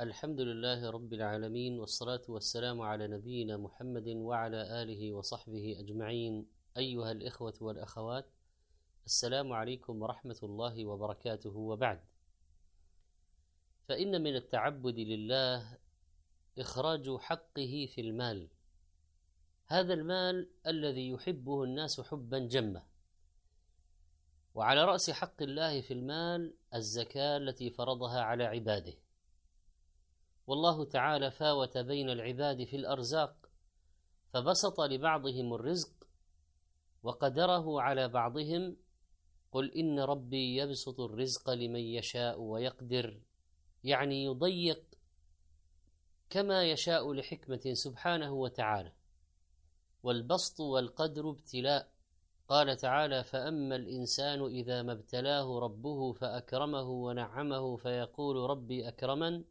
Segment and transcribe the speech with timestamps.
[0.00, 6.46] الحمد لله رب العالمين والصلاة والسلام على نبينا محمد وعلى آله وصحبه أجمعين.
[6.76, 8.26] أيها الإخوة والأخوات
[9.06, 11.56] السلام عليكم ورحمة الله وبركاته.
[11.56, 12.00] وبعد
[13.88, 15.78] فإن من التعبد لله
[16.58, 18.48] إخراج حقه في المال.
[19.66, 22.82] هذا المال الذي يحبه الناس حبا جما.
[24.54, 28.94] وعلى رأس حق الله في المال الزكاة التي فرضها على عباده.
[30.46, 33.50] والله تعالى فاوت بين العباد في الأرزاق
[34.32, 35.92] فبسط لبعضهم الرزق
[37.02, 38.76] وقدره على بعضهم
[39.52, 43.20] قل إن ربي يبسط الرزق لمن يشاء ويقدر
[43.84, 44.84] يعني يضيق
[46.30, 48.92] كما يشاء لحكمة سبحانه وتعالى.
[50.02, 51.88] والبسط والقدر ابتلاء
[52.48, 59.44] قال تعالى فأما الإنسان إذا ما ابتلاه ربه فأكرمه ونعمه فيقول ربي أكرمن.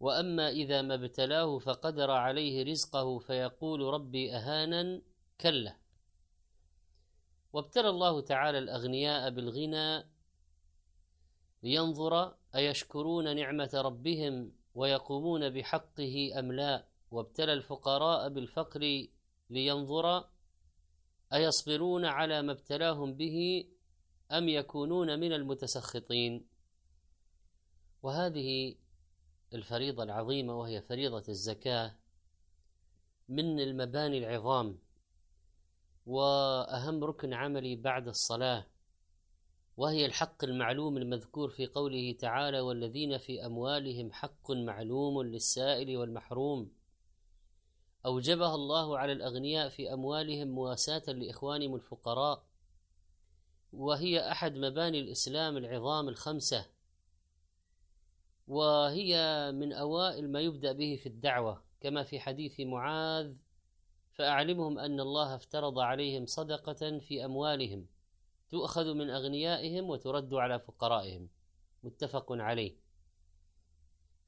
[0.00, 5.02] وأما إذا ما ابتلاه فقدر عليه رزقه فيقول ربي أهانا
[5.40, 5.76] كلا.
[7.52, 10.04] وابتلى الله تعالى الأغنياء بالغنى
[11.62, 16.86] لينظر أيشكرون نعمة ربهم ويقومون بحقه أم لا.
[17.10, 19.06] وابتلى الفقراء بالفقر
[19.50, 20.28] لينظر
[21.32, 23.66] أيصبرون على ما ابتلاهم به
[24.32, 26.46] أم يكونون من المتسخطين.
[28.02, 28.74] وهذه
[29.54, 31.94] الفريضة العظيمة وهي فريضة الزكاة
[33.28, 34.78] من المباني العظام
[36.06, 38.66] وأهم ركن عملي بعد الصلاة
[39.76, 46.72] وهي الحق المعلوم المذكور في قوله تعالى والذين في أموالهم حق معلوم للسائل والمحروم
[48.06, 52.44] أوجبها الله على الأغنياء في أموالهم مواساة لإخوانهم الفقراء
[53.72, 56.66] وهي أحد مباني الإسلام العظام الخمسة.
[58.46, 63.36] وهي من أوائل ما يبدأ به في الدعوة كما في حديث معاذ
[64.12, 67.86] فأعلمهم أن الله افترض عليهم صدقة في أموالهم
[68.50, 71.28] تؤخذ من أغنيائهم وترد على فقرائهم.
[71.82, 72.76] متفق عليه.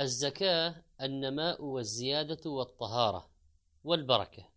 [0.00, 3.30] الزكاة النماء والزيادة والطهارة
[3.84, 4.48] والبركة.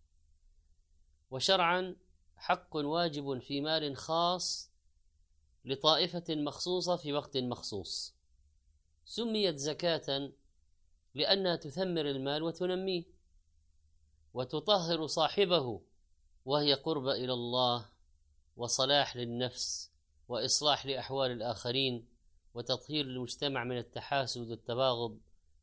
[1.31, 1.95] وشرعا
[2.35, 4.71] حق واجب في مال خاص
[5.65, 8.16] لطائفة مخصوصة في وقت مخصوص.
[9.07, 10.31] سميت زكاة
[11.15, 13.03] لأنها تثمر المال وتنميه
[14.33, 15.81] وتطهر صاحبه
[16.45, 17.85] وهي قرب إلى الله
[18.57, 19.91] وصلاح للنفس
[20.27, 22.07] وإصلاح لأحوال الآخرين
[22.53, 25.17] وتطهير المجتمع من التحاسد والتباغض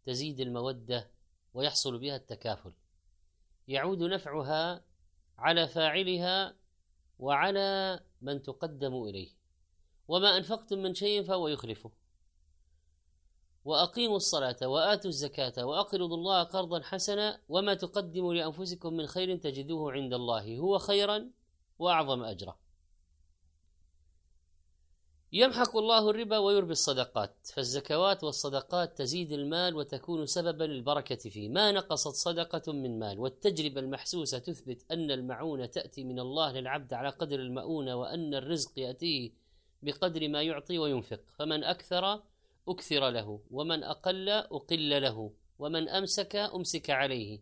[0.06, 1.10] تزيد المودة
[1.54, 2.72] ويحصل بها التكافل.
[3.68, 4.84] يعود نفعها
[5.38, 6.54] على فاعلها
[7.18, 9.30] وعلى من تقدم إليه.
[10.08, 11.90] وما أنفقتم من شيء فهو يخلفه.
[13.64, 20.14] وأقيموا الصلاة وآتوا الزكاة وأقرضوا الله قرضا حسنا وما تقدموا لأنفسكم من خير تجدوه عند
[20.14, 21.30] الله هو خيرا
[21.78, 22.56] وأعظم أجرا.
[25.32, 31.48] يمحق الله الربا ويربي الصدقات فالزكوات والصدقات تزيد المال وتكون سببا للبركة فيه.
[31.48, 37.08] ما نقصت صدقة من مال والتجربة المحسوسة تثبت أن المعونة تأتي من الله للعبد على
[37.08, 39.32] قدر المؤونة وأن الرزق يأتيه
[39.82, 41.20] بقدر ما يعطي وينفق.
[41.38, 42.22] فمن أكثر
[42.68, 47.40] أكثر له ومن أقل أقل له ومن أمسك أمسك عليه.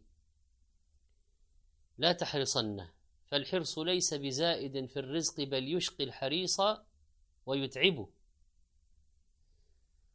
[1.99, 2.87] لا تحرصن
[3.27, 6.57] فالحرص ليس بزائد في الرزق بل يشقي الحريص
[7.47, 8.09] ويتعبه.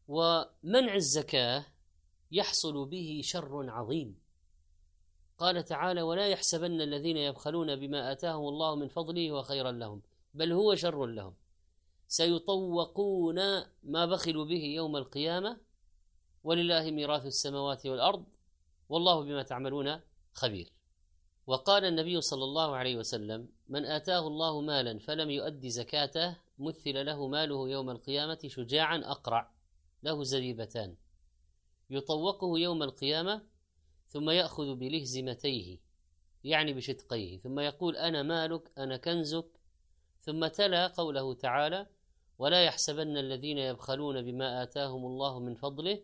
[0.08, 1.66] ومنع الزكاة
[2.32, 4.20] يحصل به شر عظيم.
[5.38, 10.02] قال تعالى ولا يحسبن الذين يبخلون بما آتاهم الله من فضله وخيرا لهم
[10.34, 11.36] بل هو شر لهم.
[12.08, 13.40] سيطوقون
[13.84, 15.58] ما بخلوا به يوم القيامة
[16.44, 18.26] ولله ميراث السماوات والأرض
[18.90, 20.00] والله بما تعملون
[20.34, 20.74] خبير.
[21.48, 27.28] وقال النبي صلى الله عليه وسلم من آتاه الله مالا فلم يؤد زكاته مثل له
[27.28, 29.52] ماله يوم القيامة شجاعا أقرع
[30.04, 30.96] له زبيبتان
[31.90, 33.42] يطوقه يوم القيامة
[34.08, 35.80] ثم يأخذ بلهزمتيه
[36.44, 39.46] يعني بشدقيه ثم يقول أنا مالك أنا كنزك.
[40.22, 41.88] ثم تلا قوله تعالى
[42.38, 46.04] ولا يحسبن الذين يبخلون بما آتاهم الله من فضله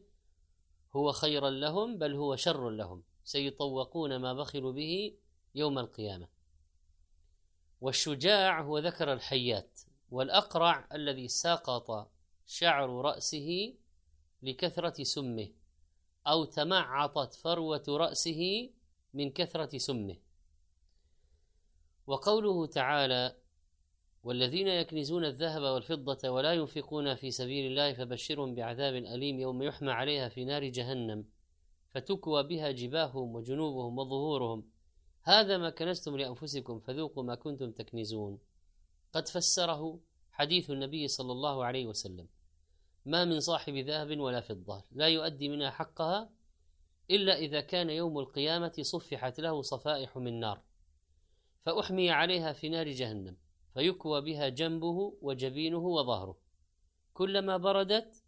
[0.96, 5.14] هو خيرا لهم بل هو شر لهم سيطوقون ما بخلوا به
[5.56, 6.28] يوم القيامة.
[7.82, 9.80] والشجاع هو ذكر الحيات
[10.12, 12.12] والأقرع الذي سقط
[12.46, 13.74] شعر رأسه
[14.44, 15.50] لكثرة سمه
[16.28, 18.70] أو تمعطت فروة رأسه
[19.14, 20.18] من كثرة سمه.
[22.08, 23.43] وقوله تعالى
[24.24, 30.30] والذين يكنزون الذهب والفضة ولا ينفقون في سبيل الله فبشرهم بعذاب أليم يوم يحمى عليها
[30.30, 31.26] في نار جهنم.
[31.90, 34.64] فتكوى بها جباههم وجنوبهم وظهورهم.
[35.24, 38.40] هذا ما كنزتم لأنفسكم فذوقوا ما كنتم تكنزون.
[39.14, 40.00] قد فسره
[40.32, 42.28] حديث النبي صلى الله عليه وسلم.
[43.06, 46.30] ما من صاحب ذهب ولا فضة لا يؤدي منها حقها
[47.12, 50.62] إلا إذا كان يوم القيامة صفحت له صفائح من نار
[51.66, 53.43] فأحمي عليها في نار جهنم.
[53.74, 56.38] فيكوى بها جنبه وجبينه وظهره.
[57.14, 58.24] كلما بردت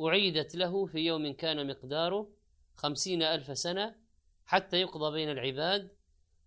[0.00, 2.28] أعيدت له في يوم كان مقداره
[2.76, 3.94] خمسين ألف سنة
[4.44, 5.90] حتى يقضى بين العباد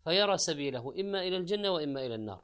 [0.03, 2.43] فيرى سبيله إما إلى الجنة وإما إلى النار.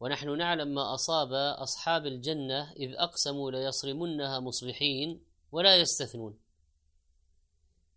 [0.00, 6.38] ونحن نعلم ما أصاب أصحاب الجنة إذ أقسموا ليصرمنها مصبحين ولا يستثنون.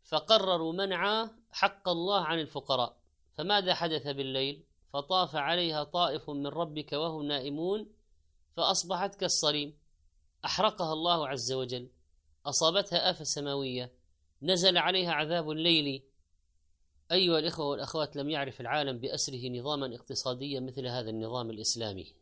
[0.04, 2.98] فقرروا منع حق الله عن الفقراء.
[3.38, 4.64] فماذا حدث بالليل؟
[4.98, 7.90] فطاف عليها طائف من ربك وهم نائمون
[8.56, 9.78] فأصبحت كالصريم.
[10.46, 11.90] أحرقها الله عز وجل.
[12.46, 13.92] أصابتها آفة سماوية.
[14.42, 16.04] نزل عليها عذاب الليل.
[17.12, 22.14] أيها الإخوة والأخوات لم يعرف العالم بأسره نظاما اقتصاديا مثل هذا النظام الإسلامي.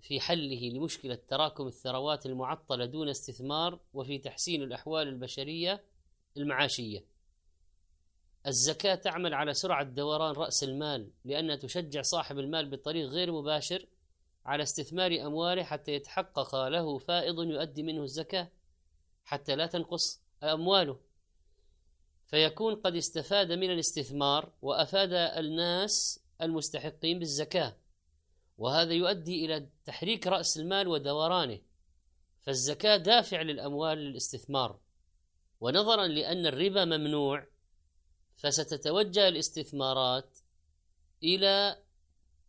[0.00, 5.84] في حله لمشكلة تراكم الثروات المعطلة دون استثمار وفي تحسين الأحوال البشرية
[6.36, 7.04] المعاشية.
[8.46, 13.86] الزكاة تعمل على سرعة دوران رأس المال لأنها تشجع صاحب المال بطريق غير مباشر
[14.46, 18.50] على استثمار أمواله حتى يتحقق له فائض يؤدي منه الزكاة
[19.24, 21.00] حتى لا تنقص أمواله.
[22.26, 27.76] فيكون قد استفاد من الاستثمار وأفاد الناس المستحقين بالزكاة
[28.58, 31.60] وهذا يؤدي إلى تحريك رأس المال ودورانه.
[32.42, 34.78] فالزكاة دافع للأموال للاستثمار
[35.60, 37.46] ونظرا لأن الربا ممنوع
[38.36, 40.38] فستتوجه الاستثمارات
[41.22, 41.82] إلى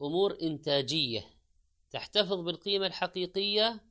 [0.02, 1.26] أمور إنتاجية
[1.92, 3.82] تحتفظ بالقيمة الحقيقية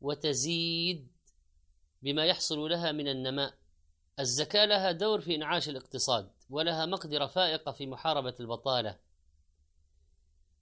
[0.00, 1.08] وتزيد
[2.02, 3.54] بما يحصل لها من النماء.
[4.20, 8.98] الزكاة لها دور في إنعاش الاقتصاد ولها مقدرة فائقة في محاربة البطالة.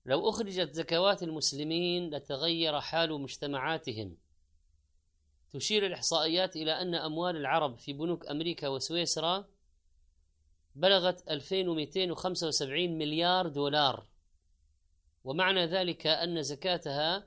[0.07, 4.17] لو أخرجت زكوات المسلمين لتغير حال مجتمعاتهم.
[5.53, 9.49] تشير الإحصائيات إلى أن أموال العرب في بنوك أمريكا وسويسرا
[10.81, 14.07] بلغت 2275 مليار دولار.
[15.25, 17.27] ومعنى ذلك أن زكاتها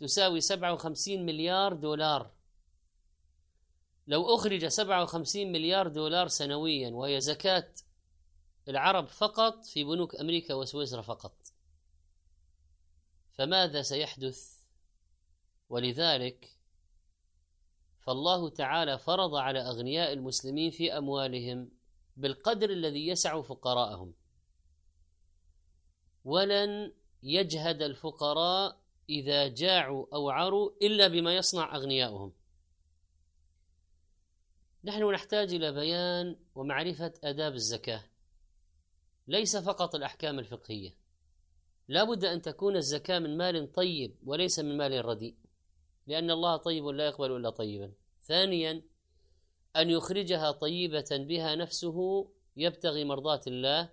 [0.00, 2.30] تساوي 57 مليار دولار.
[4.06, 7.72] لو أخرج 57 مليار دولار سنويا وهي زكاة
[8.68, 11.36] العرب فقط في بنوك أمريكا وسويسرا فقط.
[13.32, 14.58] فماذا سيحدث؟
[15.68, 16.56] ولذلك
[18.00, 21.77] فالله تعالى فرض على أغنياء المسلمين في أموالهم
[22.18, 24.14] بالقدر الذي يسع فقراءهم.
[26.24, 26.92] ولن
[27.22, 28.80] يجهد الفقراء
[29.10, 32.32] إذا جاعوا أو عروا إلا بما يصنع أغنياؤهم.
[34.84, 38.04] نحن نحتاج إلى بيان ومعرفة آداب الزكاة
[39.28, 40.94] ليس فقط الأحكام الفقهية.
[41.88, 45.34] لا بد أن تكون الزكاة من مال طيب وليس من مال رديء
[46.06, 47.92] لأن الله طيب لا يقبل إلا طيبا.
[48.22, 48.82] ثانيا
[49.76, 53.90] أن يخرجها طيبة بها نفسه يبتغي مرضاة الله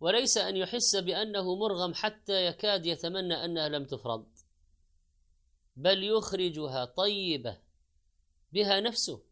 [0.00, 4.26] وليس أن يحس بأنه مرغم حتى يكاد يتمنى أنها لم تفرض
[5.76, 7.58] بل يخرجها طيبة
[8.52, 9.22] بها نفسه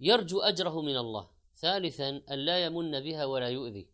[0.00, 1.30] يرجو أجره من الله.
[1.56, 3.88] ثالثا أن لا يمن بها ولا يؤذي.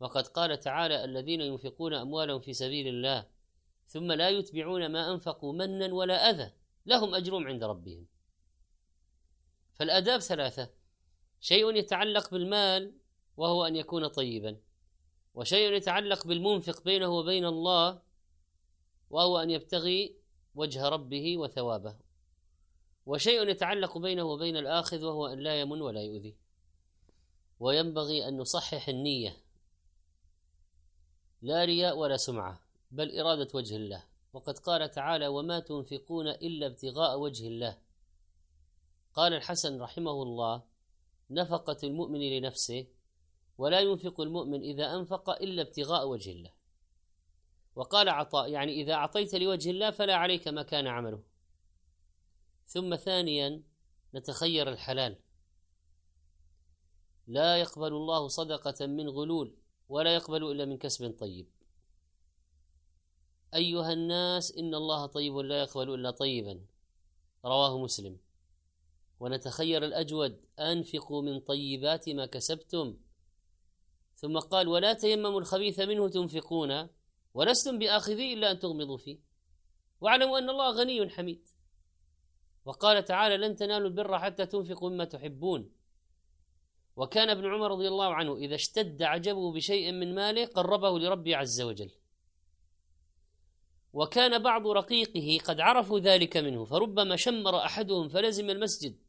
[0.00, 3.26] وقد قال تعالى الذين ينفقون أموالهم في سبيل الله
[3.86, 6.52] ثم لا يتبعون ما أنفقوا منا ولا أذى
[6.86, 8.06] لهم أجرهم عند ربهم.
[9.78, 10.70] فالآداب ثلاثة.
[11.40, 12.92] شيء يتعلق بالمال
[13.36, 14.56] وهو أن يكون طيبا.
[15.34, 18.02] وشيء يتعلق بالمنفق بينه وبين الله
[19.10, 20.16] وهو أن يبتغي
[20.54, 21.96] وجه ربه وثوابه.
[23.06, 26.34] وشيء يتعلق بينه وبين الآخذ وهو أن لا يمن ولا يؤذي.
[27.60, 29.36] وينبغي أن نصحح النية.
[31.42, 34.04] لا رياء ولا سمعة بل إرادة وجه الله.
[34.32, 37.85] وقد قال تعالى وما تنفقون إلا ابتغاء وجه الله.
[39.16, 40.62] قال الحسن رحمه الله
[41.30, 42.86] نفقة المؤمن لنفسه
[43.58, 46.52] ولا ينفق المؤمن إذا أنفق إلا ابتغاء وجه الله.
[47.76, 51.22] وقال عطاء يعني إذا أعطيت لوجه الله فلا عليك ما كان عمله.
[52.66, 53.62] ثم ثانيا
[54.14, 55.16] نتخير الحلال.
[57.26, 59.56] لا يقبل الله صدقة من غلول
[59.88, 61.48] ولا يقبل إلا من كسب طيب.
[63.54, 66.66] أيها الناس إن الله طيب لا يقبل إلا طيبا.
[67.44, 68.25] رواه مسلم.
[69.20, 72.96] ونتخير الأجود أنفقوا من طيبات ما كسبتم.
[74.14, 76.88] ثم قال ولا تيمموا الخبيث منه تنفقون
[77.34, 79.18] ولستم بآخذيه إلا أن تغمضوا فيه.
[80.00, 81.48] واعلموا أن الله غني حميد.
[82.64, 85.72] وقال تعالى لن تنالوا البر حتى تنفقوا مما تحبون.
[86.96, 91.60] وكان ابن عمر رضي الله عنه إذا اشتد عجبه بشيء من ماله قربه لربه عز
[91.60, 91.90] وجل.
[93.92, 99.05] وكان بعض رقيقه قد عرفوا ذلك منه فربما شمر أحدهم فلزم المسجد.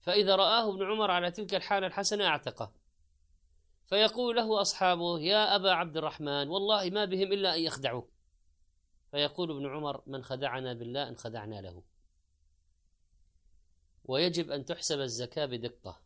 [0.00, 2.72] فإذا رآه ابن عمر على تلك الحالة الحسنة أعتقه.
[3.86, 8.10] فيقول له أصحابه يا أبا عبد الرحمن والله ما بهم إلا أن يخدعوك.
[9.10, 11.82] فيقول ابن عمر من خدعنا بالله إن خدعنا له.
[14.04, 16.00] ويجب أن تحسب الزكاة بدقة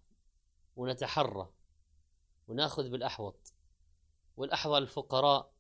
[0.77, 1.49] ونتحرى
[2.49, 3.53] ونأخذ بالأحوط
[4.37, 5.53] والأحوال الفقراء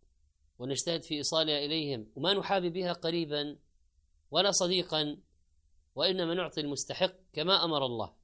[0.58, 3.56] ونجتهد في إيصالها إليهم وما نحابي بها قريبا
[4.30, 5.16] ولا صديقا
[5.94, 8.23] وإنما نعطي المستحق كما أمر الله.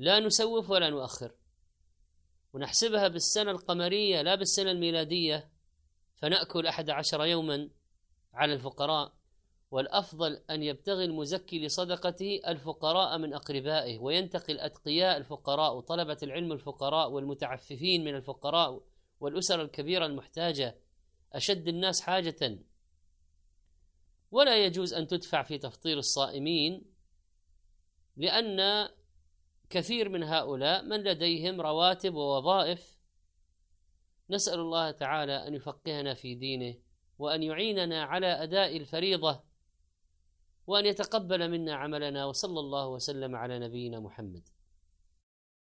[0.00, 1.32] لا نسوف ولا نؤخر.
[2.52, 5.50] ونحسبها بالسنة القمرية لا بالسنة الميلادية
[6.16, 7.70] فنأكل أحد عشر يوما
[8.34, 9.12] على الفقراء
[9.70, 18.04] والأفضل أن يبتغي المزكي لصدقته الفقراء من أقربائه وينتقي الأتقياء الفقراء وطلبة العلم الفقراء والمتعففين
[18.04, 18.82] من الفقراء
[19.20, 20.78] والأسر الكبيرة المحتاجة.
[21.32, 22.58] أشد الناس حاجة.
[24.30, 26.84] ولا يجوز أن تدفع في تفطير الصائمين
[28.16, 28.88] لأن
[29.70, 32.98] كثير من هؤلاء من لديهم رواتب ووظائف.
[34.30, 36.74] نسأل الله تعالى أن يفقهنا في دينه
[37.18, 39.40] وأن يعيننا على أداء الفريضة
[40.66, 44.48] وأن يتقبل منا عملنا وصلى الله وسلم على نبينا محمد.